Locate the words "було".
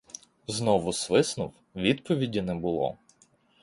2.55-2.97